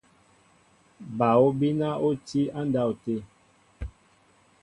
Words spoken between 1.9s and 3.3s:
oti ndáwte.